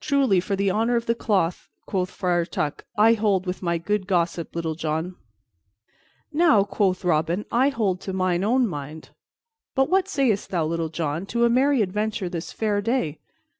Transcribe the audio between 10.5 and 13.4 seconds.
thou, Little John, to a merry adventure this fair day?